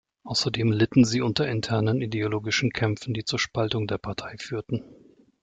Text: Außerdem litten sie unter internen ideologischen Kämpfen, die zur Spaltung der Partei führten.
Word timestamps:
Außerdem 0.23 0.71
litten 0.71 1.05
sie 1.05 1.21
unter 1.21 1.47
internen 1.47 2.01
ideologischen 2.01 2.71
Kämpfen, 2.71 3.13
die 3.13 3.23
zur 3.23 3.37
Spaltung 3.37 3.85
der 3.85 3.99
Partei 3.99 4.35
führten. 4.39 4.83